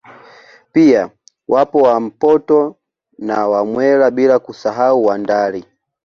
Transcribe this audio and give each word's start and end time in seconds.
Pia 0.71 1.11
wapo 1.47 1.81
Wampoto 1.81 2.75
na 3.17 3.47
Wamwera 3.47 4.11
bila 4.11 4.39
kusahau 4.39 5.05
Wandali 5.05 5.65